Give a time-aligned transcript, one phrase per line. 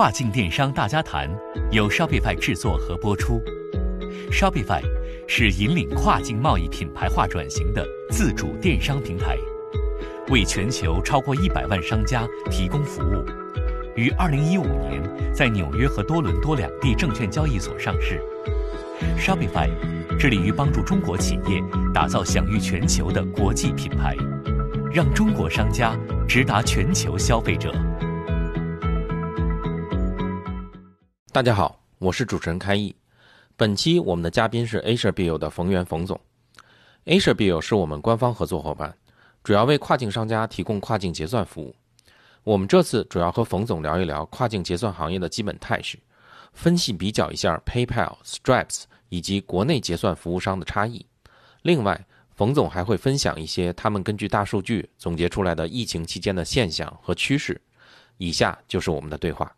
[0.00, 1.28] 跨境电商大家谈
[1.70, 3.38] 由 Shopify 制作和播出。
[4.32, 4.80] Shopify
[5.28, 9.36] 是引领跨境贸易品牌化转型的自主电商平台，
[10.30, 13.22] 为全球超过一百万商家提供服务。
[13.94, 15.02] 于二零一五年
[15.34, 18.18] 在纽约和多伦多两地证券交易所上市。
[19.18, 19.68] Shopify
[20.18, 21.62] 致力于帮助中国企业
[21.92, 24.16] 打造享誉全球的国际品牌，
[24.94, 25.94] 让中国商家
[26.26, 27.70] 直达全球消费者。
[31.32, 32.92] 大家好，我是主持人开义。
[33.56, 36.20] 本期我们的嘉宾是 Asia Bill 的冯源冯总。
[37.04, 38.92] Asia Bill 是我们官方合作伙伴，
[39.44, 41.72] 主要为跨境商家提供跨境结算服务。
[42.42, 45.96] 我们这次主要和冯总聊一聊跨境结算行业的基本态势，
[46.52, 51.06] 分析比较一下 PayPal、Stripes 以及国内结算服务商的差异。
[51.62, 57.60] 另外，冯总还会分享一些他们根据大数据总结出来的疫情期间的现象和趋势。
[58.16, 59.48] 以下就是我们的对话。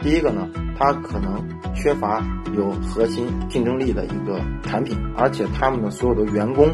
[0.00, 2.24] 第一个呢，它可能缺乏
[2.56, 6.68] 有核心竞争力的一个产品，而且他们的所有的员工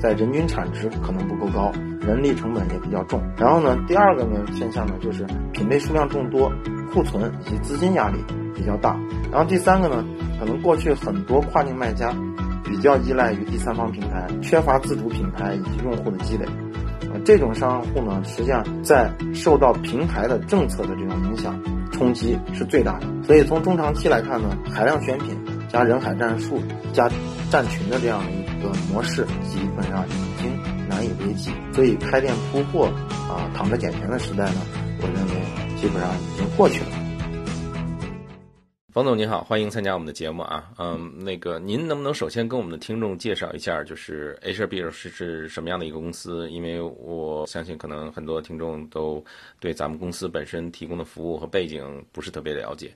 [0.00, 3.22] 在人均产值可能不够高，人力成本也比较重。
[3.36, 6.50] 然后呢，第二个呢现象呢就是品类数量众多，
[6.92, 8.18] 库存以及资金压力
[8.54, 8.98] 比较大。
[9.30, 10.04] 然后第三个呢，
[10.38, 12.12] 可能过去很多跨境卖家
[12.64, 16.46] 比较依赖于第三方平台，缺乏自主品牌以及用户的积累。
[17.08, 21.54] 啊，这种商户呢，实际上在受到平台的政策的这种影响。
[21.92, 26.60] 冲击是最大的，所以从中长期来看呢，海量选品加人海战术
[26.92, 27.08] 加
[27.50, 30.50] 站群的这样的一个模式，基本上已经
[30.88, 31.50] 难以为继。
[31.72, 32.86] 所以开店铺货
[33.28, 34.60] 啊，躺着捡钱的时代呢，
[35.00, 37.11] 我认为基本上已经过去了。
[38.92, 40.70] 冯总您好，欢迎参加我们的节目啊。
[40.76, 46.46] 嗯，那个您能不能首先跟我们的听众介绍一下，就是 H B 是是什么样的一个公司？
[46.50, 49.24] 因为我相信可能很多听众都
[49.58, 52.94] 对咱们公司本身提供的服务和背景不是特别了解。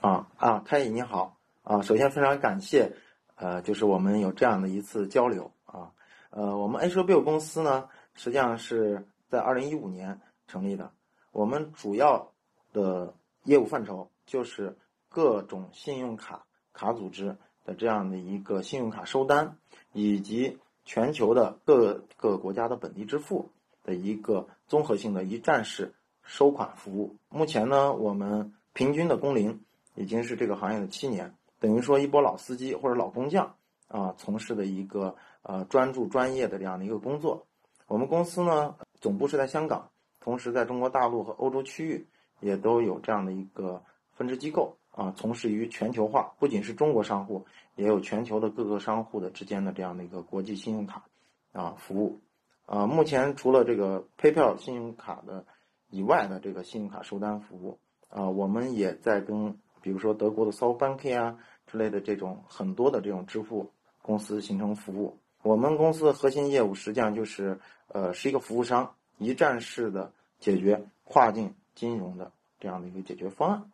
[0.00, 2.88] 啊啊，开毅你好啊，首先非常感谢，
[3.34, 5.90] 呃，就是我们有这样的一次交流啊。
[6.30, 10.92] 呃，我们 H B 公司呢，实际上是在二零一五年成立的，
[11.32, 12.30] 我们主要
[12.72, 14.76] 的业务范畴就是。
[15.08, 19.56] 各种信用卡卡组织的这样的一个信用卡收单，
[19.92, 23.50] 以及全球的各个国家的本地支付
[23.84, 27.16] 的一个综合性的一站式收款服务。
[27.28, 29.60] 目前呢，我们平均的工龄
[29.94, 33.54] 已经是这个行业的七年，等于说一波老司机或者老工匠
[33.88, 37.46] 啊，从事的一个呃专注专业的这样的一个工作。
[37.86, 42.06] 我们公司呢，总部是在香港，同时在中国大陆和欧洲区域
[42.40, 43.82] 也都有这样的一个
[44.12, 44.76] 分支机构。
[44.98, 51.04] 啊，从事于全球化，不仅是中国商户，也有全球的各个商户的之间的这样的一个国际信用卡
[51.52, 52.20] 啊服务。
[52.66, 55.46] 啊，目前除了这个 PayPal 信用卡的
[55.88, 57.78] 以外的这个信用卡收单服务
[58.08, 61.38] 啊，我们也在跟比如说德国的 SoftBank 啊
[61.68, 63.70] 之类的这种很多的这种支付
[64.02, 65.20] 公司形成服务。
[65.42, 73.70] 我们公司的核心业务实际上就是呃是一个服务商，一站式的解决跨境金融的这样的一个解决方案。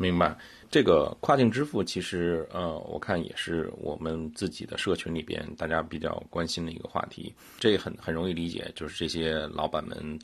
[0.00, 0.34] 明白，
[0.70, 7.34] 这个跨境支付其实呃，我看也是我们自己的社群里边大家比较关心的一个话题。
[7.58, 10.18] 这很很容易理解，就是这些老板们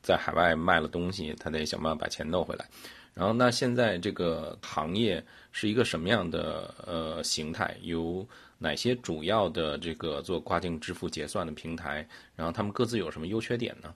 [0.00, 2.66] 在海外卖了东西，他得想办法把钱弄回来。
[3.12, 5.22] 然后，那现在这个行业
[5.52, 7.76] 是一个什么样的呃形态？
[7.82, 12.08] 有哪些主要的这个做跨境支付结算的平台？
[12.34, 13.94] 然后他们各自有什么优缺点呢？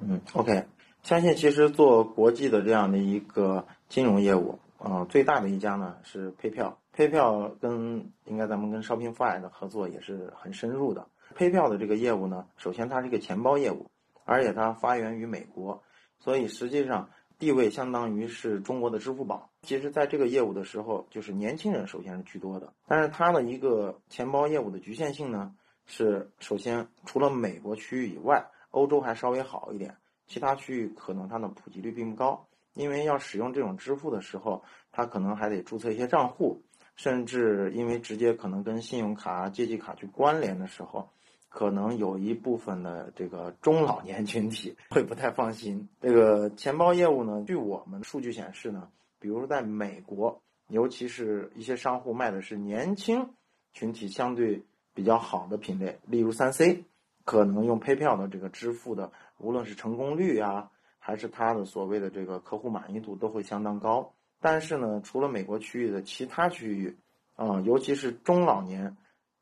[0.00, 0.64] 嗯，OK。
[1.08, 6.74] 相信其实做国际的这样的一个金融业务，啊，最大的一家呢是 PayPal。
[6.94, 11.06] PayPal 跟应该咱们跟 Shopify 的合作也是很深入的。
[11.34, 13.86] PayPal 的这个业务呢，首先它是一个钱包业务，
[14.26, 15.82] 而且它发源于美国，
[16.20, 17.08] 所以实际上
[17.38, 19.48] 地位相当于是中国的支付宝。
[19.62, 22.74] 其实，在这个业务的时候，就是年轻人首先是居多的。
[22.86, 25.54] 但是它的一个钱包业务的局限性呢，
[25.86, 29.96] 是首先除了美国区域以外，欧洲还稍微好一点。
[30.28, 34.62] 其他区域可能它的普及率并不高，因为要使用这种支付的时候，
[34.92, 36.62] 它可能还得注册一些账户，
[36.96, 41.08] 甚至因为直接可能跟信用卡、借记卡去关联的时候，
[41.48, 45.88] 可能有一部分的这个中老年群体 会不太放心。
[46.00, 48.88] 这个钱包业务呢，据我们数据显示呢，
[49.18, 53.30] 比如在美国，尤其是一些商户卖的是年轻
[53.72, 54.62] 群体相对
[54.92, 56.84] 比较好的品类，例如三 C。
[57.24, 64.12] 可能用 PayPal 的这个支付的，无论是成功率啊，还是它的所谓的这个客户满意度都会相当高。
[64.40, 66.96] 但是呢，除了美国区域的其他区域，
[67.34, 68.96] 啊，尤其是中老年，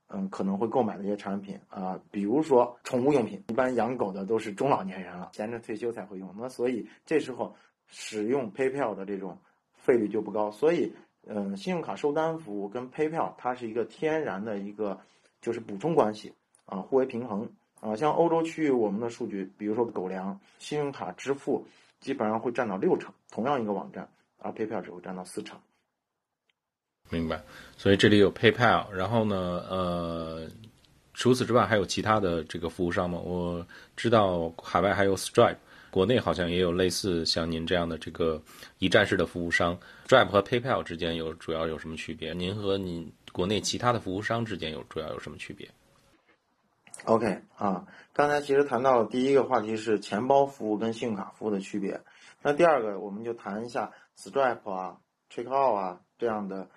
[0.09, 6.35] 嗯，可能会购买的一些产品啊，比如说宠物用品，一般养狗的都是中老年人了，闲着退休才会用。
[6.39, 7.55] 那所以这时候
[7.87, 9.39] 使用 PayPal 的这种
[9.75, 10.95] 费率就不高，所以，
[11.27, 14.99] 嗯，信用卡收单服务跟 PayPal 它是一个天然的一个
[15.41, 16.33] 就是补充关系
[16.65, 17.97] 啊，互为平衡啊。
[17.97, 21.67] 像欧洲区域，我们的数据，比如说狗粮，信用卡支付
[22.01, 24.09] 基本上会占到六成，同样一个网站，
[24.39, 25.59] 而 PayPal 只会占到四成。
[27.09, 27.43] 明白，
[27.77, 30.49] 所以这里有 PayPal，然后呢，呃，
[31.15, 33.19] 除此之外还有其他的这个服务商吗？
[33.19, 33.65] 我
[33.97, 35.57] 知道海外还有 Stripe，
[35.91, 38.43] 国内好像也有类似像您这样的这个
[38.79, 39.79] 一站式的服务商。
[40.09, 42.35] Stripe 和 PayPal 之间有主要有什么区别？
[42.35, 45.71] 您和您国内其他的服务商之间有主要有什么区别
[47.07, 52.03] ？OK 啊，刚才其实谈到第一个话题是钱包服务跟信用卡服务的区别，
[52.43, 54.99] 那第二个我们就谈一下 Stripe 啊、
[55.33, 56.69] Checkout 啊这样的。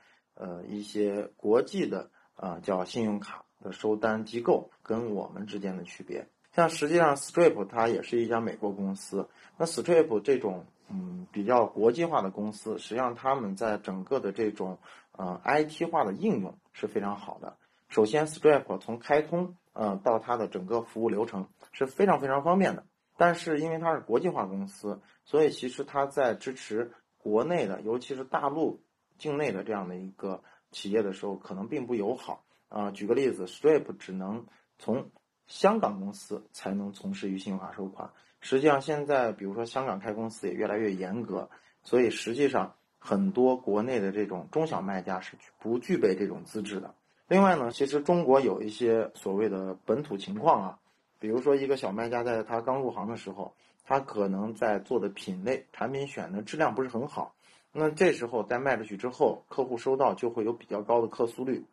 [0.42, 9.28] 呃，一些国际的啊，叫信用卡的收单机构跟我们之间的区别，像实际上 Stripe 它也是一家美国公司。
[9.58, 14.80] 那 Stripe 这种嗯比较国际化的公司，实际上他们在整个的这种
[15.12, 17.58] 呃 IT 化的应用是非常好的。
[17.90, 22.84] 首先，Stripe 从开通呃到它的整个服务流程是非常非常方便的。
[23.16, 28.84] 但是因为它是国际化公司，所以其实它在支持国内的，尤其是大陆。
[29.18, 30.42] 境内的这样的一个
[30.72, 32.90] 企业的时候，可能并不友好啊。
[32.92, 34.46] 举个例子，Stripe 只能
[34.78, 35.12] 从
[35.46, 38.12] 香港公司才能从事于信用卡收款。
[38.40, 41.50] 实际上，现在比如说香港开公司也越来越严格，
[41.84, 46.96] 所以实际上很多国内的这种中小卖家是不具备这种资质的。
[47.30, 50.80] 另外呢，其实中国有一些所谓的本土情况啊，
[51.20, 53.54] 比如说一个小卖家在他刚入行的时候，
[53.86, 57.36] 他可能在做的品类、产品选的质量不是很好。
[57.72, 61.64] 那这时候在卖出去之后，客户收到就会有比较高的客诉率。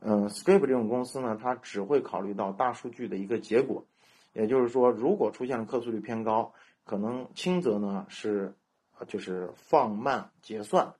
[0.00, 3.84] 嗯，Stripe 这种公司呢，它只会考虑到大数据的一个结果，
[4.32, 6.52] 也就是说，如果出现了客诉率偏高，
[6.84, 8.52] 可能轻则呢是，
[9.06, 10.92] 就是放慢结算，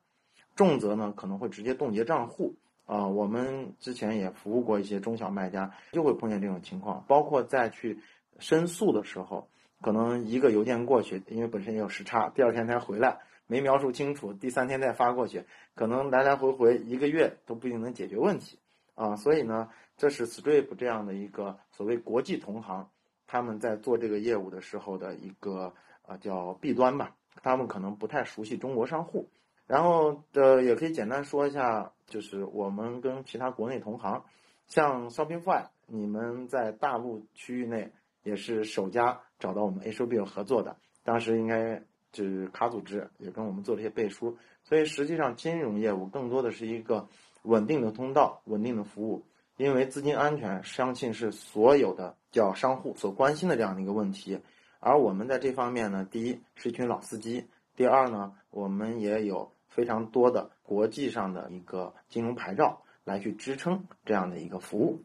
[0.54, 2.54] 重则呢可能会直接冻结账户。
[2.88, 8.00] 啊，我们之前也服务过一些中小卖家，就会碰见这种情况，包括在去
[8.38, 9.50] 申诉的时候，
[9.82, 13.20] 可能一个邮件过去，因为本身也有时差，第二天才回来。
[13.46, 15.44] 没描述清楚，第三天再发过去，
[15.74, 18.58] 可能来来回回一个月都不一定能解决问题
[18.94, 19.16] 啊。
[19.16, 19.68] 所以呢，
[19.98, 22.88] 这是 Strip 这样的一个所谓国际同行，
[23.26, 25.74] 他们在做这个业务的时候的一个
[26.06, 27.16] 呃叫弊端吧。
[27.42, 29.28] 他们可能不太熟悉中国商户。
[29.68, 34.24] 然后呃也可以简单说一下，就是我们跟其他国内同行，
[34.66, 37.92] 像 Shopify，你们在大陆区域内
[38.24, 41.84] 也是首家找到我们 H O B 合作的，当时应该。
[42.10, 47.06] 就是卡组织也跟我们做了一些背书，所以实际上金融业务更多的是一个
[47.42, 49.26] 稳定的通道、稳定的服务。
[49.58, 54.40] 因为资金安全，相信是所有的叫商户所关心的这样的一个问题。
[54.80, 57.44] 而我们在这方面呢，第一是一群老司机，
[57.76, 65.00] 第二呢，我们也有非常多的国际上的一个金融牌照来去支撑这样的一个服务。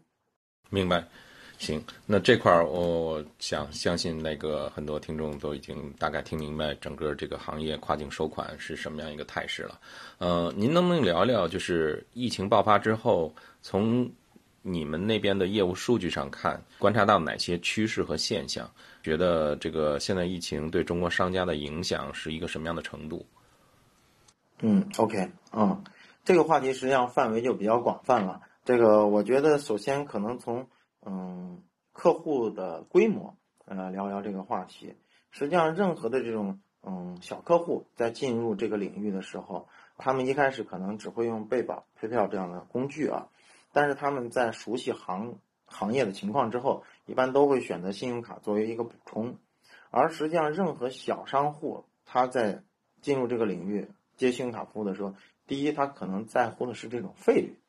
[0.71, 1.07] 明白。
[1.59, 9.79] 行，那这块儿我想相信那个很多听众都已经大概听明白整个这个行业跨境收款是什么样一个态势了。
[10.17, 13.31] 呃，您能不能聊聊，就是疫情爆发之后，
[13.61, 14.11] 从
[14.63, 18.67] 你们那边的业务数据上看，观察到哪些趋势和现象？
[19.03, 23.23] 觉得这个现在疫情对中国商家的影响是一个什么样的程度？
[24.65, 25.83] 嗯，OK，嗯，
[26.23, 28.41] 这个话题实际上范围就比较广泛了。
[28.63, 30.67] 这个我觉得首先可能从
[31.05, 34.95] 嗯，客户的规模，呃，聊聊这个话题。
[35.31, 39.67] 实际上，任何的这种嗯小客户在进入这个领域的时候，
[39.97, 43.27] 他们一开始可能只会用贝宝、配票这样的工具啊，
[43.73, 49.35] 但是他们在熟悉行行业的情况之后，一般都会选择信用卡作为一个补充。
[49.91, 52.63] 而实际上，任何小商户他在
[53.01, 53.89] 进入这个领域
[54.25, 55.13] 接信用卡服务的时候，
[55.45, 57.59] 第一，他可能在乎的是这种费率，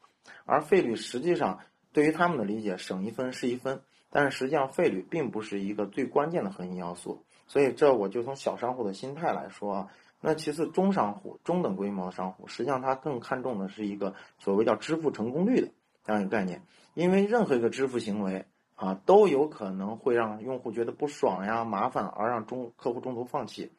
[0.47, 1.61] 而费率实际上。
[1.93, 3.81] 对于他们的理解，省一分是一分，
[4.11, 7.23] 但是实际上费率并不是一个最关键的核心要素。
[7.47, 9.89] 所以这我就从小商户的心态来说啊，
[10.21, 15.69] 那其次中商户、中等规模的商户，实际上他更看重的是一个所谓叫支付成功率的
[16.03, 16.63] 这样一个概念，
[16.95, 23.71] 因为任何一个支付行为啊，都有可能会让用户觉得不爽呀、麻烦，而让中客户中途放弃。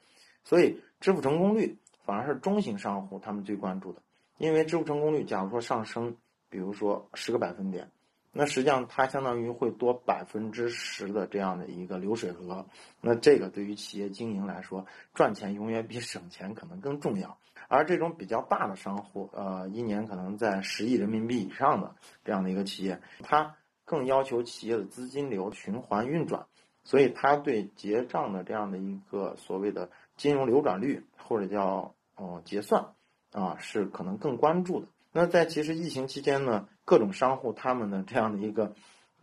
[0.45, 4.01] 所以支付成功率反而是中型商户他们最关注的，
[4.37, 6.15] 因为支付成功率假如说上升，
[6.49, 7.89] 比如说十个百分点。
[8.37, 12.65] 那实际上它相当于会多百分之十的这样的一个流水额，
[12.99, 17.37] 那这个对于企业经营来说，赚钱永远比省钱可能更重要。
[17.69, 21.95] 而这种比较大的商户，呃，一年可能在十亿人民币以上的
[22.25, 26.45] 这样的一个企业，它更要求企业的资金流循环运转，
[26.83, 32.93] 所以它对结账的这样的一个所谓的金融流转率或者叫哦结算
[33.31, 34.87] 啊是可能更关注的。
[35.11, 38.73] 那在其实疫情期间呢，各种商户他们的这样的一个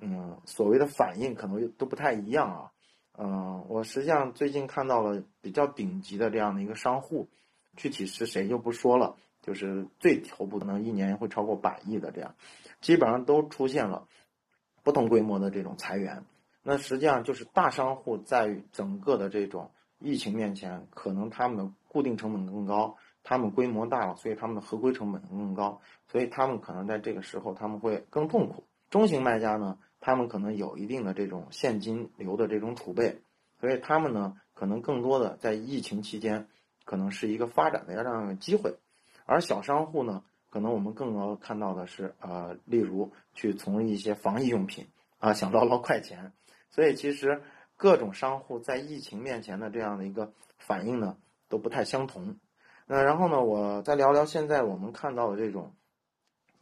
[0.01, 2.71] 嗯所谓的反应可能都不太一样啊。
[3.19, 7.29] 嗯，我实际上最近看到了比较顶级的这样的一个商户，
[7.77, 12.35] 具体是谁就不说了，就是最头部可能一年会超过百亿的这样，
[12.81, 14.09] 基本上都出现了
[14.83, 16.25] 不同规模的这种裁员。
[16.63, 28.65] 那实际上就是大商户在整个的这种疫情面前，可能他们的固定成本更高，他们规模大了，所以他们的合规成本更高，所以他们可能在这个时候他们会更痛苦。
[28.89, 29.79] 中型卖家呢？
[30.01, 33.23] 他们可能有一定的这种现金流的这种储备，
[33.61, 36.49] 所以他们呢，可能更多的在疫情期间，
[36.85, 38.79] 可能是一个发展的这样的机会，
[39.27, 46.33] 而小商户呢，可能我们更多看到的是，呃，例如去从一些防疫用品啊，想捞捞快钱，
[46.71, 47.43] 所以其实
[47.77, 51.17] 各种商户在疫情面前的这样的一个反应呢，
[51.53, 52.39] 都不太相同。
[52.87, 55.75] 那然后呢，我再聊聊现在我们看到的这种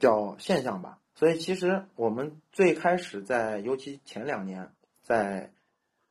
[0.01, 0.99] 叫现象吧。
[1.15, 5.53] 所以，其实我们最开始在，尤其前两年，在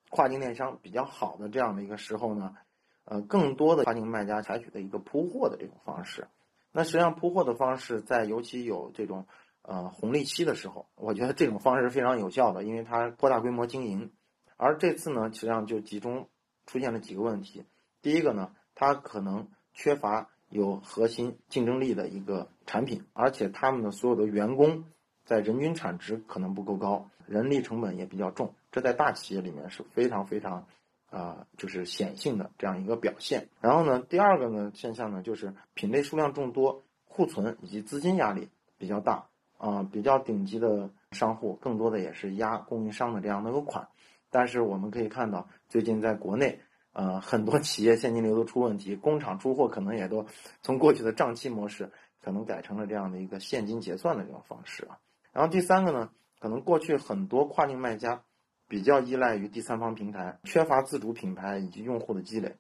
[0.09, 2.55] 跨境电商比较好的这样的一个时候呢，
[3.03, 6.29] 呃，更多的跨境卖家采取的一个铺货的这种方式。
[6.71, 9.27] 那实际上，铺货的方式在尤其有这种
[9.61, 14.13] 呃红利期的时候，我觉得这种方式是非常有效的，因为它扩大规模经营。
[14.55, 16.29] 而这次呢，实际上就集中
[16.65, 17.65] 出现了几个问题。
[18.01, 24.85] 第一个呢，它可能缺乏有核心竞争力的一个产品，而且他们的所有的员工。
[25.25, 30.65] 在人均产值可能不够高，人力成本也比较重，这在大企业里面是非常非常，
[31.11, 33.47] 啊，就是显性的这样一个表现。
[33.61, 39.27] 然后呢，第二个呢现象呢就是品类数量众多，库存以及资金压力比较大
[39.59, 43.87] 啊，比较顶级的商户更多的也是压供应商的这样的一个款。
[44.31, 46.59] 但是我们可以看到，最近在国内，
[46.91, 50.25] 呃，很多企业现金流都出问题，工厂出货可能也都
[50.61, 51.91] 从过去的账期模式，
[52.21, 54.97] 可能改成了这样的一个现金结算的这种方式啊。
[55.31, 58.23] 然后第三个呢，可能过去很多跨境卖家
[58.67, 62.57] 比较依赖于第三方平台，缺乏自主品牌以及用户的积累，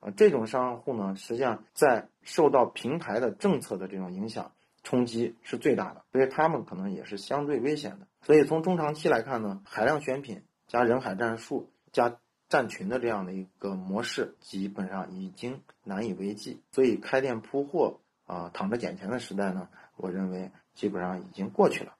[0.00, 8.08] 啊，这种商户呢，实际上在受到平台的政策的这种影响冲击是最大的，所以他们可能也是相对危险的。
[8.22, 12.18] 所以从中长期来看呢，海量选品加人海战术加
[12.48, 16.62] 站群的这样的一个模式，基本上已经难以为继。
[16.72, 21.94] 所以开店铺货啊，躺着捡钱的时代呢，我认为基本上已经过去了。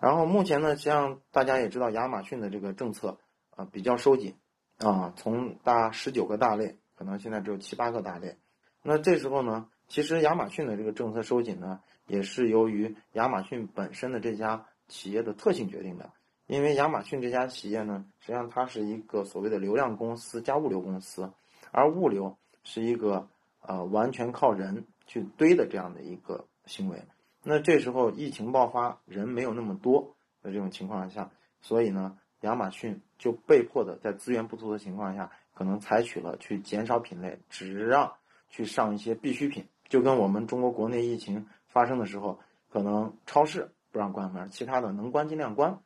[0.00, 3.18] 然后目前呢，实际上大家也知道，亚马逊的这个政策
[3.50, 4.34] 啊比较收紧，
[4.78, 8.38] 啊，从大十九个大类，可能现在只有七八个大类。
[8.82, 16.10] 那这时候呢，其实亚马逊的这个政策收紧呢，也是由于亚马逊本身的这家企业的特性决定的。
[16.46, 21.32] 因为亚马逊这家企业呢，实际上它是一个所谓的流量公司加物流公司，
[21.70, 23.28] 而物流是一个
[23.60, 27.02] 呃完全靠人去堆的这样的一个行为。
[27.42, 31.30] 那这时候疫情爆发，人没有那么多的这种情况下，
[31.60, 38.14] 所以呢，亚马逊就被迫的在资源不足的情况下，可能采取了去减少品类，只让
[38.48, 42.38] 去上一些必需品，就跟我们中国国内疫情发生的时候，
[42.70, 45.80] 可能超市不让关门，其他的能关尽量关。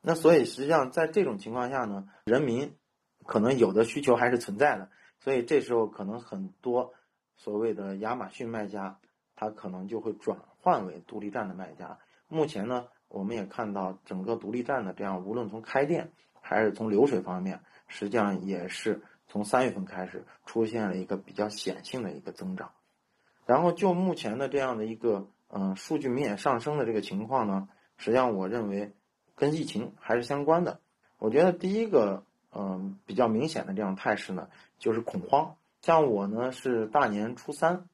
[0.00, 2.76] 那所以实际上在这种情况下呢，人民
[3.24, 4.90] 可能有的需求还是存在的，
[5.20, 6.92] 所以这时候可能很多
[7.36, 8.98] 所谓的亚马逊卖家。
[9.36, 11.98] 他可能就会转换为独立站的卖家。
[12.28, 22.72] 目前呢，我们也看到整个独立站的这样，无论从开店还是从流水方面，实际上也是从三月份开始出现了一个比较显性的一个增长。
[23.46, 27.66] 然后就目前的这样的一个嗯数据明显上升的这个情况呢，
[27.96, 28.94] 实际上我认为
[29.40, 30.80] 跟疫情还是相关的。
[31.18, 35.56] 我觉得第一个嗯比较明显的这样态势呢，就是恐慌。
[35.80, 37.88] 像我呢是大年初三。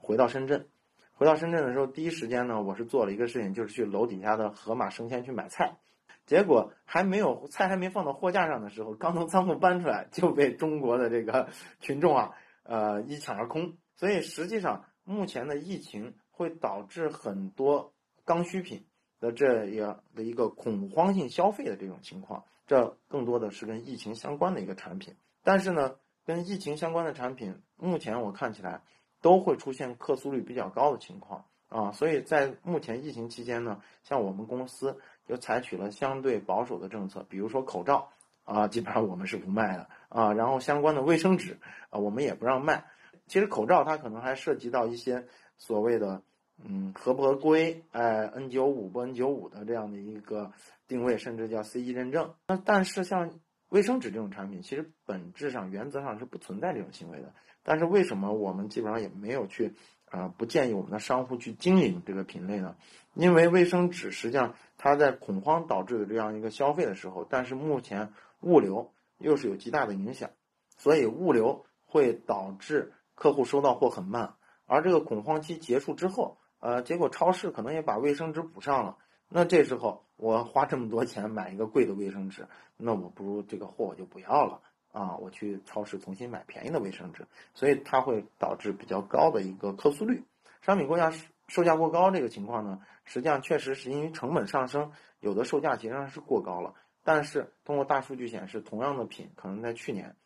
[0.00, 0.68] 回到深圳，
[1.12, 5.76] 回到深圳的时候，第一时间呢，我是做了一个事情，就是去楼底下的盒马生鲜去买菜。
[6.24, 11.48] 结果还没有菜还没放到货架上的时候，刚从仓库搬出来，就被中国的这个
[11.80, 12.30] 群众啊，
[12.62, 13.76] 呃一抢而空。
[13.96, 17.92] 所以实际上，目前的疫情会导致很多
[18.24, 18.86] 刚需品
[19.20, 22.44] 的这样的一个恐慌性消费的这种情况。
[22.66, 25.14] 这更多的是跟疫情相关的一个产品。
[25.42, 28.82] 但是呢，跟疫情相关的产品，目前我看起来。
[29.20, 34.96] 都会出现客诉率比较高的情况啊，所以在目前疫情期间呢，像我们公司
[35.26, 38.10] 就采取了相对保守的政策，比如说口罩
[38.44, 41.58] 啊，基本上我们是不卖的啊，然后相关的卫生纸
[41.90, 42.84] 啊，我们也不让卖。
[43.26, 46.22] 其实口罩它可能还涉及到一些所谓的
[46.64, 50.52] 嗯合不合规，哎 N 九五不 N 九五的这样的一个
[50.86, 52.34] 定位，甚至叫 CE 认证。
[52.48, 53.38] 那但是像
[53.68, 57.32] 卫生纸这种产品，其实本质上原则上是不存在这种行为的。
[57.62, 59.74] 但是为什么我们基本上也没有去
[60.06, 62.76] 啊不建议我们的商户去经营这个品类呢？
[63.14, 70.30] 因为卫生纸实际上它在恐慌导致的这样一个消费的时候，但是目前物流又是有极大的影响，
[70.76, 74.34] 所以物流会导致客户收到货很慢，
[74.66, 78.96] 而这个恐慌期结束之后，呃，结果超市可能也把卫生纸补上了。
[79.28, 90.24] 那这时候我花这么多钱买一个贵的卫生纸，那我不如这个货我就不要了啊，我去超市重新买便宜的卫生纸，所以它会导致比较高的一个客诉率。
[90.62, 91.12] 商品过价
[91.46, 96.74] 售价过高这个情况呢，实际上确实是因为成本上升，有的售价其实上是过高了。
[97.04, 100.16] 但是通过大数据显示，同样的品可能在去年，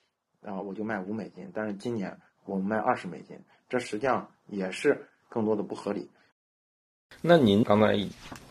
[0.43, 6.11] 啊我就卖五美金，但是今年我们卖二十美金，这实际上也是更多的不合理。
[7.21, 7.97] 那您刚才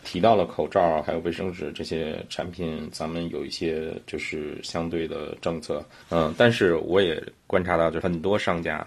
[0.04, 8.86] 提到了口罩还有卫生纸这些产品，咱们有一些就是相对的政策，嗯，但是我也观察到，就很多商家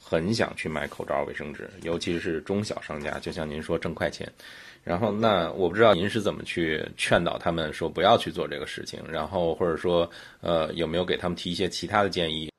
[0.00, 4.30] 很想去买口罩、卫生纸，尤其是中小商家，就像您说挣快钱。
[4.84, 10.10] 然后，那我不知道您是怎么去劝导他们说不要去做这个事情，然后或者说，
[10.40, 12.50] 呃，有没有给他们提一些其他的建议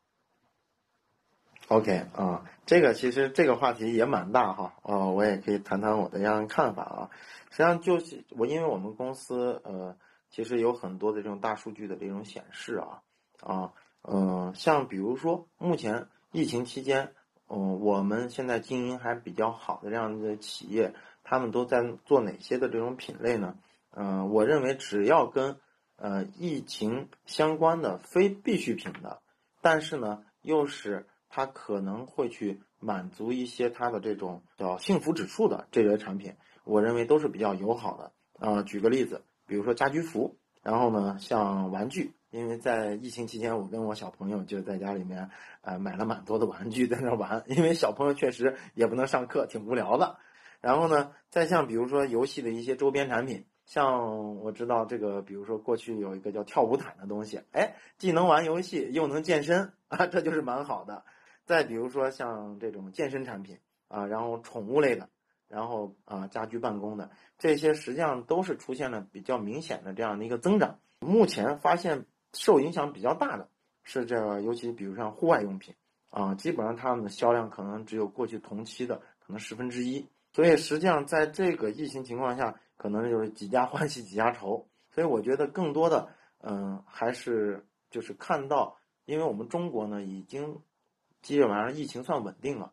[1.69, 7.09] ？OK 啊，这个其实这个话题也蛮大哈，呃，我也可以谈谈我的样看法啊。
[7.51, 9.95] 实际上就是我，因为我们公司呃，
[10.29, 13.01] 其实有很多的这种大数据的这种显示啊，
[13.41, 17.13] 啊，嗯，像比如说目前疫情期间，
[17.47, 23.55] 嗯，我们现在经营还比较好的这样的企业，他们都在做哪些的这种品类呢？
[23.91, 25.57] 嗯，我认为只要跟
[25.97, 29.21] 呃疫情相关的非必需品的，
[29.61, 38.11] 但是呢又是他可能会去满足一些他的这种叫幸福指数的这类产品，我认为都是比较友好的。
[38.39, 45.29] 呃，举个例子，比如说家居服，然后呢，像玩具，因为在疫情期间，我跟我小朋友就在家里面，
[45.61, 50.17] 呃，买了蛮多的玩具在那玩，因为小朋友确实也不能上课，挺无聊的。
[50.61, 61.03] 然后呢，再像比如说游戏的一些周边产品，像我知道这个，比如说过去有一个叫跳舞毯的东西，哎，既能玩游戏又能健身啊，这就是蛮好的。
[61.49, 63.57] 再比如说像这种健身产品
[63.87, 65.09] 啊，然后宠物类的，
[65.47, 67.09] 然后啊家居办公的
[67.39, 70.79] 这些，实际上都是出现了比较明显的这样的一个增长。
[70.99, 73.49] 目前发现受影响比较大的
[73.81, 75.73] 是这个，尤其比如像户外用品
[76.11, 80.07] 啊，基本上它们的销量可能只有过去同期的可能十分之一。
[80.33, 84.67] 所以实际上在这个疫情情况下，可能就是几家欢喜几家愁。
[84.91, 86.09] 所以我觉得更多的
[86.43, 90.61] 嗯还是就是看到，因为我们中国呢已经。
[91.21, 92.71] 基本上疫情算稳定了，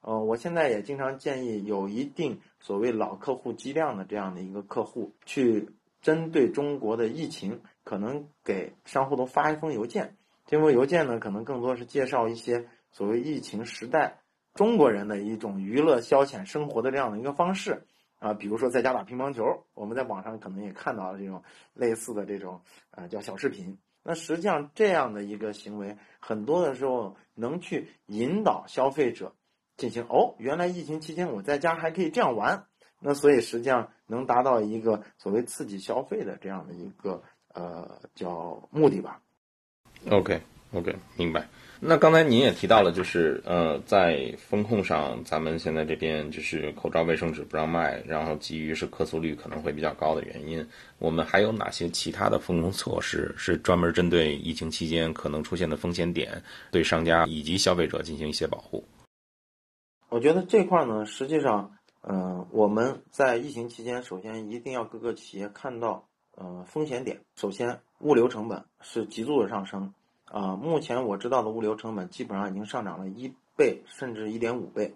[0.00, 10.16] 呃，我现在也经常建议有一定所谓老客户基量的这样的一个客户，去针对中国的疫情，可能给商户都发一封邮件。
[10.46, 14.20] 这封邮件呢，可能更多是介绍一些所谓疫情时代
[14.54, 17.86] 中国人的一种娱乐消遣生活的这样的一个方式
[18.18, 21.42] 啊，比如说在家打乒乓球，我们在网上可能也看到了这种
[21.74, 23.76] 类似的这种呃叫小视频。
[24.10, 29.34] 那实际上这样的一个行为，很多的时候能去引导消费者
[29.76, 32.64] 进行哦，原来疫情期间我在家还可以这样玩，
[33.00, 39.20] 那所以实际上能达到一个所谓刺激消费的这样的一个呃叫目的吧。
[40.10, 40.40] OK
[40.72, 41.46] OK，明白。
[41.80, 50.66] 那刚才您也提到了，就是呃，在风控上，咱们现在这边就是口罩、卫生纸不让卖，然后基于是客诉率可能会比较高的原因，
[50.98, 58.84] 我们还有哪些其他的风控措施是专门针对疫情期间可能出现的风险点，对商家以及消费者进行一些保护？
[60.08, 61.70] 我觉得这块呢，实际上，
[62.02, 67.20] 嗯，我们在疫情期间，首先一定要各个企业看到，呃，风险点。
[67.36, 69.94] 首先，物流成本是急速的上升。
[70.30, 74.94] 啊，目前我知道的物流成本基本上已经上涨了一倍，甚至一点五倍，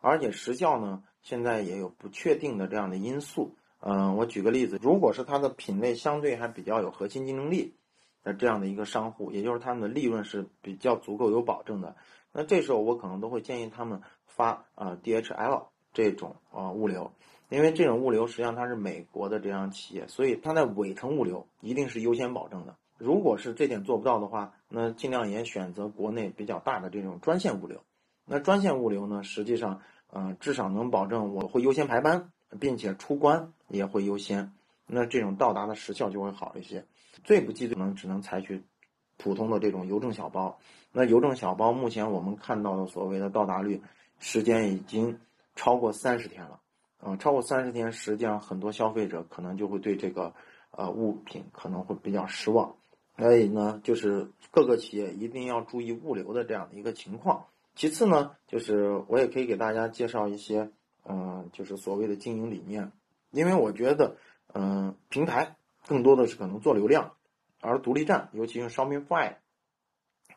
[0.00, 3.54] 而且时效呢，现在也有不确定的这样的因素。
[3.80, 7.74] 嗯，我举个例子，如果是它的品类相对还比较有核心竞争力
[8.22, 11.94] 的这样的一个商户，也就是他们的利润是比较足够有保证的，
[12.32, 17.12] 那这时候我可能都会建议他们发啊 DHL 这种啊物流，
[17.50, 22.76] 因为这种物流实际上它是美国的这样企业，所以它在尾程物流一定是优先保证的。
[23.04, 27.82] 如果是这点做不到的话，那尽量也选择国内比较大的这种专线物流。
[28.24, 34.54] 那专线物流呢，实际上，呃，至少能保证我会优先排班，并且出关也会优先。
[34.86, 36.86] 那这种到达的时效就会好一些。
[37.24, 38.64] 最不济可能只能采取
[39.18, 40.58] 普通的这种邮政小包。
[40.90, 43.82] 那邮政小包目前我们看到的所谓的到达率，
[44.18, 45.20] 时间已经
[45.54, 46.58] 超过三十天了。
[47.02, 50.32] 嗯，超过三十天，实际上很多消费者可能就会对这个
[50.70, 52.74] 呃物品可能会比较失望。
[53.16, 57.46] 所以呢，就是各个企业一定要注意物流的这样的一个情况。
[57.76, 60.70] 其次呢，就是我也可以给大家介绍一些，
[61.04, 62.92] 嗯，就是所谓的经营理念，
[63.30, 64.16] 因为我觉得，
[64.52, 67.14] 嗯，平台更多的是可能做流量，
[67.60, 69.34] 而独立站，尤其用 Shopify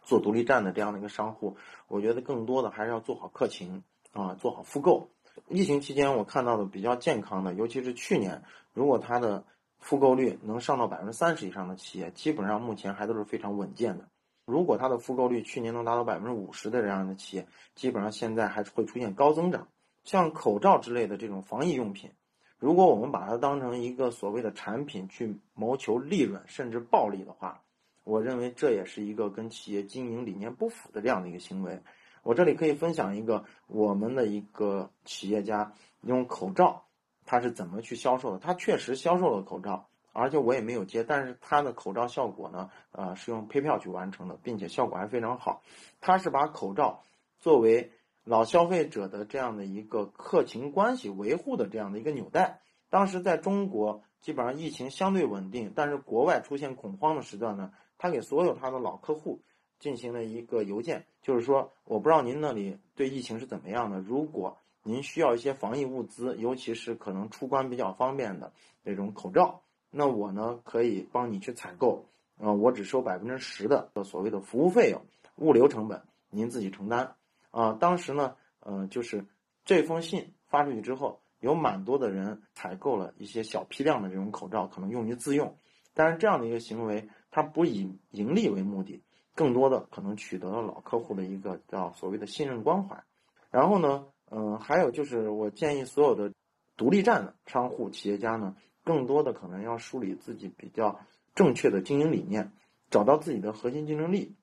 [0.04, 5.10] 做独立站的这样的一个商户，我觉得更多的还是要做好客情啊，做好复购。
[5.48, 9.46] 疫情期间我看到的比较健康的，尤其是去年，如果它的
[9.80, 14.08] 复购率能上到百分之三十以上的企业，基本上目前还都是非常稳健的。
[14.46, 19.68] 如果它的复购率去年能达到百分之五十的这样的企业，基本上现在还是会出现高增长。
[20.04, 22.12] 像口罩之类的这种防疫用品，
[22.60, 27.62] 如果我们把它当成一个所谓的产品去谋求利润甚至暴利的话，
[28.06, 31.82] 我认为这也是一个跟企业经营理念不符的这样的一个行为。
[32.24, 36.87] 我这里可以分享一个我们的一个企业家用口罩，
[37.28, 38.40] 他是怎么去销售的？
[38.40, 39.88] 他确实销售了口罩。
[40.20, 45.62] 而且我也没有接，但是他的口罩效果呢，呃，是用配票去完成的，并且效果还非常好。
[46.02, 47.04] 他是把口罩
[47.38, 47.92] 作为
[48.24, 52.62] 老消费者的这样的一个客情关系维护的这样的一个纽带。
[52.90, 59.44] 当时在中国基本上疫情相对稳定，但是国外出现恐慌的时段呢，他给所有他的老客户
[59.78, 69.62] 进行了一个邮件，就是说，我不知道您那里对疫情是怎么样的，如果您需要一些防疫物资，尤其是可能出关比较方便的那种口罩。
[69.90, 72.06] 那我呢可以帮你去采购，
[72.40, 75.02] 啊，我只收百分之十的所谓的服务费用，
[75.36, 77.16] 物流成本您自己承担，
[77.52, 79.26] 啊，当时呢，呃，就是
[79.66, 85.58] 这封信发出去之后，有蛮多的人采购了一些小批量的这种口罩，可能用于自用，
[85.94, 89.04] 但是这样的一个行为，它不以盈利为目的，
[89.36, 93.04] 更多的可能取得了老客户的一个叫所谓的信任关怀，
[93.52, 96.34] 然后呢，嗯，还有就是我建议所有的
[96.76, 98.56] 独立站的商户企业家呢。
[98.84, 101.02] 更多的可能要梳理自己比较
[101.36, 102.54] 正确的经营理念，
[102.90, 104.34] 找到自己的核心竞争力。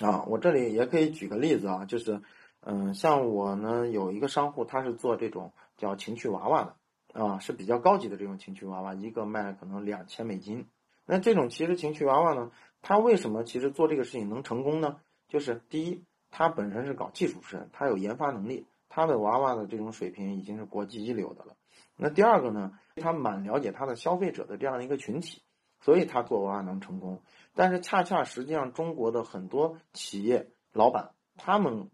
[0.00, 2.20] 啊，我这里也可以举个例子啊，就是，
[2.60, 10.66] 嗯，像我呢有一个商户，他是做这种叫情趣娃娃的，啊，是比较高级的这种情趣娃娃，一个卖可能两千美金。
[11.06, 12.50] 那这种其实情趣娃娃呢，
[12.82, 15.00] 他为什么其实做这个事情能成功呢？
[15.26, 21.56] 就是第一，他本身是搞技术出身，他有研发能力，他的娃娃的这种水平已经是国际一流的了。
[21.96, 25.42] 那第二个呢，他蛮了解他的消费者的这样的一个群体，
[25.80, 27.22] 所以他做娃娃能成功。
[27.54, 31.90] 但是恰恰实际上，中国的很多企业老板他们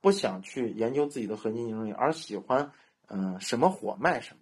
[0.00, 2.72] 不想去研究自己的核心竞争力，而喜欢
[3.06, 4.40] 嗯什么火卖什么。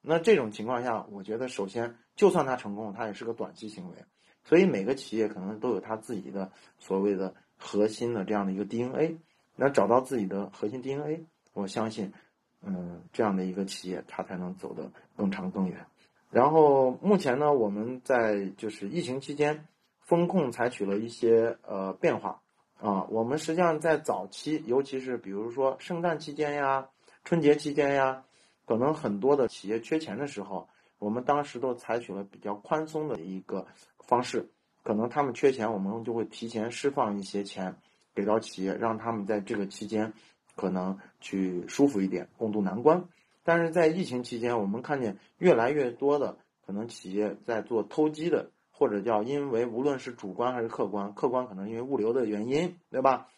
[0.00, 4.04] 那这种情况下，我觉得首先就算他成功，他也是个短期行为。
[4.44, 9.20] 所以每个企业可能都有他自己的所谓的核心的这样的一个 DNA。
[9.56, 12.12] 那找到自己的核心 DNA，我相信。
[12.64, 15.84] 嗯，这样的一个企业，它才能走得更长更远。
[16.30, 19.66] 然后目前呢，我们在就是疫情期间，
[19.98, 22.40] 风控采取了一些呃变化
[22.78, 23.04] 啊。
[23.10, 26.88] 我们实际上在早期，尤其是比如说圣诞期间呀、
[27.24, 28.24] 春节期间呀，
[28.64, 30.68] 可能很多的企业缺钱的时候，
[31.00, 33.66] 我们当时都采取了比较宽松的一个
[33.98, 34.48] 方式。
[34.84, 37.76] 可能他们缺钱，我们就会提前释放一些钱
[38.14, 40.12] 给到企业，让他们在这个期间。
[40.54, 43.08] 可能去舒服一点，共度难关。
[43.42, 53.28] 但是在疫情期间，我们看见越来越多的可能企业在做偷鸡的，或者叫因为无论是主观还是客观，客观可能因为物流的原因，对吧？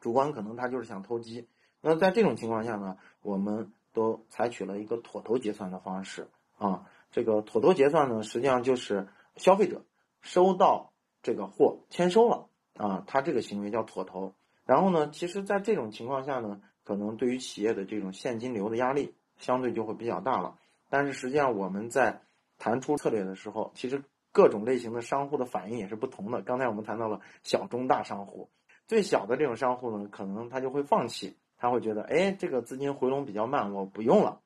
[0.00, 1.48] 主观可能他就是想偷鸡。
[1.80, 6.86] 那在这种情况下呢，我们都采取了一个妥投结算的方式啊。
[7.10, 9.84] 这个妥投结算呢，实际上就是消费者
[10.20, 14.34] 收到这个货签收了啊，他这个行为叫妥投。
[14.64, 20.58] 然后呢，其实，在这种情况下呢，可能对于企业的这种现金流的压力相对就会比较大了。
[20.88, 22.22] 但是实际上，我们在
[22.58, 26.40] 谈出策略的时候，其实各种类型的商户的反应也是不同的。
[26.40, 28.48] 刚才我们谈到了小、中、大商户，
[28.86, 34.40] 最小的这种商户呢，可能他就会放弃，他会觉得，哎，这个资金回笼比较慢，我不用了。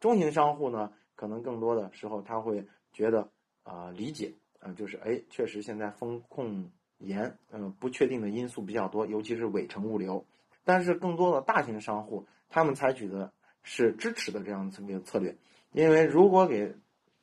[0.00, 3.30] 中型商户呢，可能更多的时候他会觉得，
[3.62, 6.70] 啊，理解，啊，就是，哎，确实现在风控。
[7.02, 10.24] 严，嗯，不确定的因素比较多，尤其是尾程物流。
[10.64, 15.36] 但是更多的大型商户，他们采取的是支持的这样的一个策略。
[15.72, 16.74] 因为如果给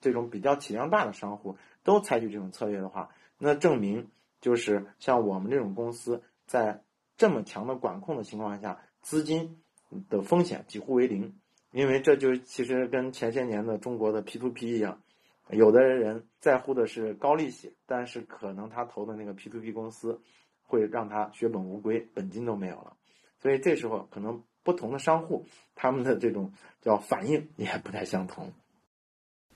[0.01, 4.09] 这种比较体量大的商户都采取这种策略的话，那证明
[4.41, 6.81] 就是像我们这种公司在
[7.17, 9.61] 这么强的管控的情况下，资金
[10.09, 11.33] 的风险几乎为零。
[11.71, 15.01] 因为这就其实跟前些年的中国的 P to P 一样。
[15.51, 20.19] 有的人在乎的是高利息，但是可能他投的那个 P to P 公司
[20.61, 22.93] 会让他血本无归，本金都没有了。
[23.41, 28.51] 所以这时候可能不同的商户他们的这种叫反应也不太相同。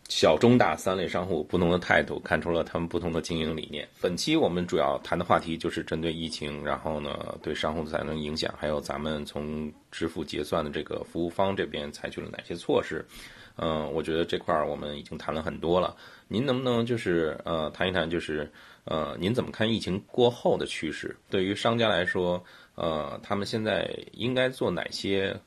[0.09, 3.87] 小中大三类商户不同的态度，看出了他们不同的经营理念。
[4.01, 13.05] 本期我们主要谈的话题就是针对疫情，然后呢对商户产生影响，还有咱们从支付结算的这个服务方这边采取了哪些措施。
[13.55, 15.95] 嗯，我觉得这块儿我们已经谈了很多了。
[16.27, 18.51] 您能不能就是呃谈一谈，就是
[18.85, 21.15] 呃您怎么看疫情过后的趋势？
[21.29, 22.43] 对于商家来说，
[22.75, 25.39] 呃他们现在应该做哪些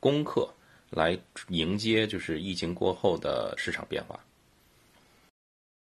[0.00, 0.48] 功课？
[0.88, 4.20] 来迎接就是疫情过后的市场变化。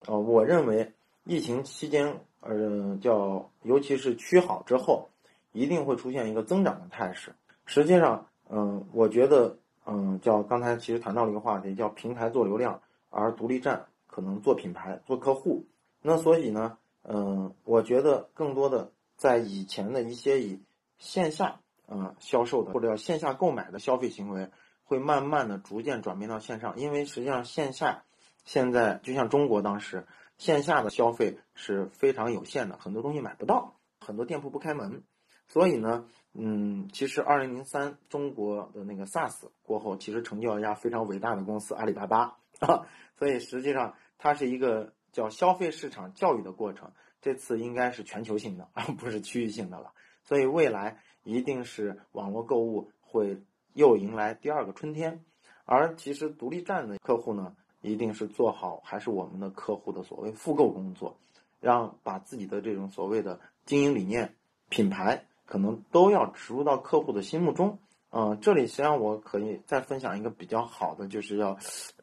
[0.09, 0.93] 呃，我认为
[1.25, 5.09] 疫情期间，呃，叫尤其是趋好之后，
[5.53, 7.33] 一定会出现一个增长的态势。
[7.65, 9.57] 实际上，嗯，我觉得，
[9.89, 15.65] 嗯，叫刚才其实谈到了一个话题，叫平台做流量，而独立站可能做品牌、做客户。
[16.03, 20.63] 那所以呢，嗯，我觉得更多的在以前的一些以
[20.99, 24.51] 线下嗯销售的或者叫线下购买的消费行为。
[24.91, 28.05] 会慢慢的逐渐转变到线上，因为实际上线下
[28.47, 30.07] 现在就像中国当时
[30.39, 35.03] 线下的消费是非常有限的，很多东西买不到，很多店铺不开门，
[35.47, 42.87] 所以呢，嗯，其实二零零三中国的那个 SARS 过后，其实成就了一家非常伟大的公司阿里巴巴啊，
[43.19, 49.93] 所以实际上它是一个叫消费市场教育的过程，这次应该是全球性的而 不是区域性的了，
[50.25, 53.43] 所以未来一定是网络购物会。
[53.75, 55.25] 又迎来第二个春天，
[55.65, 61.17] 而其实独立站的客户呢，一定是做好还是我们的客户的所谓复购工作，
[61.61, 64.35] 让把自己的这种所谓的经营理念、
[64.69, 67.79] 品牌，可能都要植入到客户的心目中。
[68.11, 71.59] 嗯，这里实际上我可以再分享一个比较好的，就是要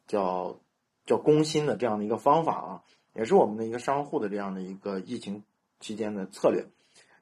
[0.06, 0.58] 叫
[1.06, 2.82] 叫攻心的这样的一个方法啊，
[3.14, 5.44] 也是我们的一个商户的这样的一个疫情
[5.80, 6.66] 期间的策略。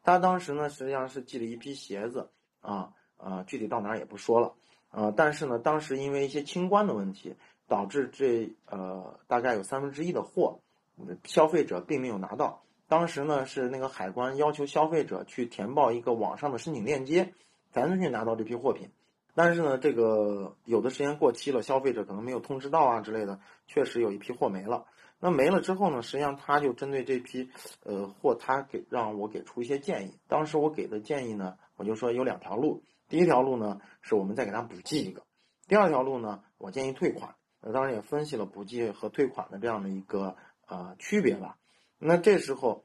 [0.03, 2.95] 他当时呢，实际上是寄了一批鞋子啊。
[3.17, 4.53] 啊，具体到哪儿也不说了，
[4.91, 10.59] 呃，但是呢，当时因为一些清关的问题，导致这呃大概有三分之一的货，
[11.25, 12.63] 消费者并没有拿到。
[12.95, 17.35] 当时呢是那个海关要求消费者去填报一个网上的申请链接，
[17.73, 18.93] 才能去拿到这批货品。
[19.35, 24.87] 但是呢，这个有的时间过期了，消费者可能没有通知到啊之类的，确实有一批货没了。
[25.19, 27.51] 那没了之后呢，实际上他就针对这批
[27.83, 30.17] 呃货，他给让我给出一些建议。
[30.29, 32.85] 当时我给的建议呢，我就说有两条路。
[33.09, 35.23] 第一条路呢，是我们再给他补寄一个；
[35.67, 37.35] 第二条路呢，我建议退款。
[37.61, 40.37] 呃，当然也分析了补寄和退款的这样的一个
[40.69, 41.57] 呃区别吧。
[42.07, 42.85] 那这时候，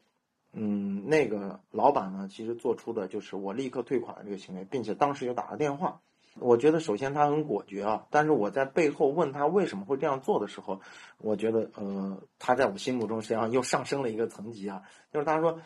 [0.53, 5.99] 嗯，那个老板呢，其实做出的就是我立刻退款的这个行为，并且当时又打了电话。
[6.39, 10.79] 我觉得首先他很果决啊，但是我在背后问他为什么会这样做的时候，
[11.17, 15.60] 我觉得呃，他在我心目中实际上又上升了一个层级啊，就是他说。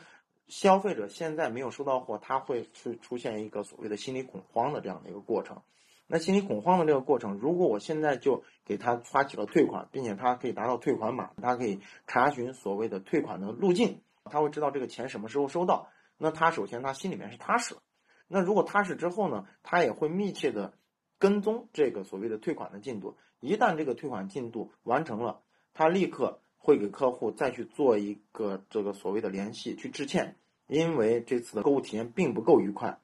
[0.50, 5.62] 消费者现在没有收到货，他会去出现一个所谓的心理恐慌的这样的一个过程。
[6.14, 15.88] 那心理恐慌的这个过程，如果我现在就给他发起了退款，并且他可以拿到退款码，他可以查询所谓的退款的路径，他会知道这个钱什么时候收到。
[16.20, 17.82] 那他首先他心里面是踏实了。
[18.28, 20.74] 那如果踏实之后呢，他也会密切的
[21.18, 23.18] 跟踪这个所谓的退款的进度。
[23.40, 25.42] 一旦这个退款进度完成了，
[25.74, 26.40] 他立刻。
[26.66, 33.02] 会给客户再去做一个这个所谓的联系，去致歉，因为这次的购物体验并不够愉快，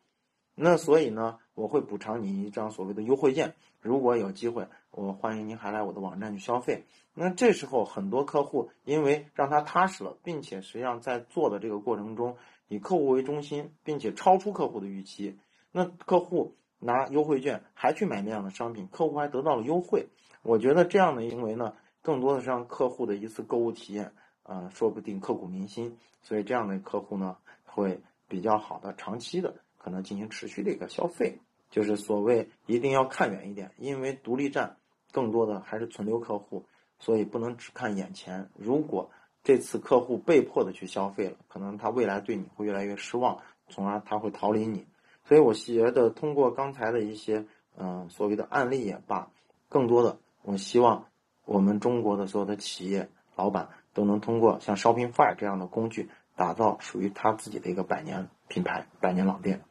[0.56, 3.54] 那所以呢，我会补偿你一张所谓的优惠券。
[3.82, 6.86] 如果有机会，我欢迎您还来我的网站去消费。
[7.14, 12.38] 那这时候很多客户因为让他踏实了，并且实际上在做的这个过程中
[12.70, 15.38] 以客户为中心，并且超出客户的预期，
[15.74, 20.08] 那客户拿优惠券还去买那样的商品，客户还得到了优惠。
[20.44, 21.74] 我觉得这样的行为呢。
[22.02, 25.98] 更多的是让客户的一次购物体验，啊，说不定刻骨铭心。
[26.22, 31.40] 所以这样的客户呢，会比较好的长期的可能进行持续的一个消费。
[31.70, 34.78] 就是所谓一定要看远一点，因为独立站
[35.12, 36.66] 更多的还是存留客户，
[37.00, 38.50] 所以不能只看眼前。
[38.56, 39.12] 如果
[39.44, 44.86] 这次客户被迫的去消费了，可能他未来对你会越来越失望，从而他会逃离你。
[45.24, 47.46] 所以我觉得通过刚才的一些
[47.78, 49.32] 嗯所谓的案例也罢，
[49.68, 51.06] 更多的我希望。
[51.46, 59.64] 我们中国的所有的企业老板都能通过像 Shopify 这样的工具，打造属于他自己的一个百年品牌、百年老店。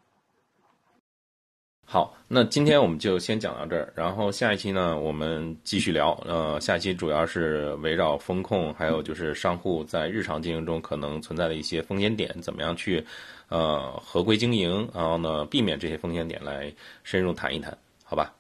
[1.90, 6.12] 好，那今天我们就先讲到这儿，然后下一期呢，我们继续聊。
[6.26, 13.02] 呃，下一期主要是围绕风控，还有就是商户在日常经营中可能存在的一些风险点，怎么样去
[13.48, 16.70] 呃合规经营，然后呢避免这些风险点来
[17.04, 17.74] 深入谈一谈，
[18.04, 18.34] 好吧？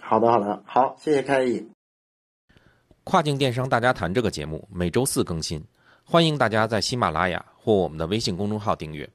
[0.00, 1.60] 好的，好的，好，谢谢开毅。
[3.02, 5.60] 跨境电商大家谈这个节目每周四更新，
[6.04, 9.10] 欢迎大家在喜马拉雅或我们的微信公众号订阅。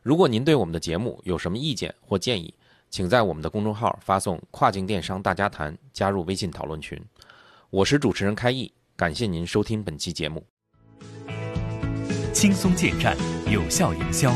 [0.00, 2.54] 如果您对我们的节目有什么意见或建议，
[2.92, 7.02] 请在我们的公众号发送“跨境电商大家谈”加入微信讨论群。
[7.70, 8.70] 我是主持人开毅。
[8.94, 10.44] 感谢您收听本期节目。
[12.34, 13.16] 轻松建站，
[13.50, 14.30] 有效营销，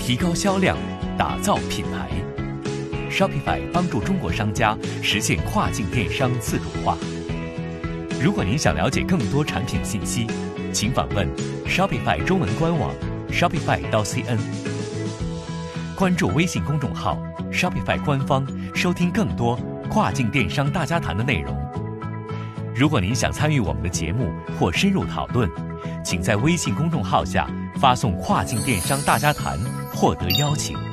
[0.00, 0.76] 提高销量，
[1.16, 2.10] 打造品牌。
[3.08, 6.98] Shopify 帮助中国商家实现跨境电商自主化。
[8.20, 10.26] 如果您想了解更多产品信息，
[10.72, 11.28] 请访问
[11.68, 12.92] Shopify 中文官网
[13.30, 14.40] shopify 到 cn，
[15.96, 17.18] 关注微信公众号
[17.52, 19.56] Shopify 官方，收听更多
[19.90, 21.56] 跨境电商大家谈的内容。
[22.74, 25.48] 如果您想参与我们的节目或深入讨论，
[26.02, 29.58] 请在微信公众号下发送“跨境电商大家谈”
[29.94, 30.91] 获得邀请。